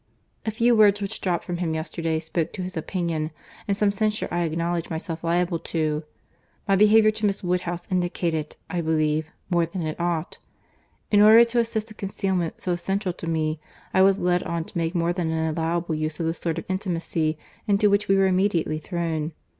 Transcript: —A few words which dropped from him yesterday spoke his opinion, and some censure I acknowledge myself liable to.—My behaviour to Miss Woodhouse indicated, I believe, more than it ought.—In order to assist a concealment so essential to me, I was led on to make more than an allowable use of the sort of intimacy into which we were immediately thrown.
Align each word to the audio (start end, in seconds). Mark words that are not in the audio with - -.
—A 0.47 0.49
few 0.49 0.75
words 0.75 0.99
which 0.99 1.21
dropped 1.21 1.43
from 1.43 1.57
him 1.57 1.75
yesterday 1.75 2.19
spoke 2.19 2.55
his 2.55 2.75
opinion, 2.75 3.29
and 3.67 3.77
some 3.77 3.91
censure 3.91 4.27
I 4.31 4.41
acknowledge 4.45 4.89
myself 4.89 5.23
liable 5.23 5.59
to.—My 5.59 6.75
behaviour 6.75 7.11
to 7.11 7.25
Miss 7.27 7.43
Woodhouse 7.43 7.87
indicated, 7.91 8.55
I 8.67 8.81
believe, 8.81 9.27
more 9.51 9.67
than 9.67 9.83
it 9.83 9.99
ought.—In 9.99 11.21
order 11.21 11.45
to 11.45 11.59
assist 11.59 11.91
a 11.91 11.93
concealment 11.93 12.61
so 12.61 12.71
essential 12.71 13.13
to 13.13 13.29
me, 13.29 13.59
I 13.93 14.01
was 14.01 14.17
led 14.17 14.41
on 14.41 14.63
to 14.63 14.75
make 14.79 14.95
more 14.95 15.13
than 15.13 15.29
an 15.29 15.53
allowable 15.55 15.93
use 15.93 16.19
of 16.19 16.25
the 16.25 16.33
sort 16.33 16.57
of 16.57 16.65
intimacy 16.67 17.37
into 17.67 17.87
which 17.87 18.07
we 18.07 18.15
were 18.17 18.25
immediately 18.25 18.79
thrown. 18.79 19.33